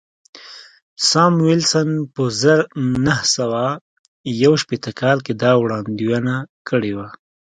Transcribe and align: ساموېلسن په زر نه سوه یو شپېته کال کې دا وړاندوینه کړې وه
ساموېلسن 1.09 1.89
په 2.13 2.23
زر 2.41 2.61
نه 3.05 3.17
سوه 3.35 3.65
یو 4.43 4.53
شپېته 4.61 4.91
کال 4.99 5.17
کې 5.25 5.33
دا 5.43 5.51
وړاندوینه 5.61 6.35
کړې 6.67 6.91
وه 6.97 7.07